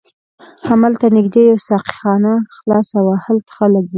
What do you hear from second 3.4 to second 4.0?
خلک و.